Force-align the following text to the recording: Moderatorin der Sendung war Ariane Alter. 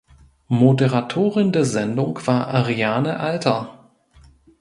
Moderatorin 0.47 1.51
der 1.51 1.63
Sendung 1.63 2.25
war 2.25 2.47
Ariane 2.47 3.19
Alter. 3.19 3.91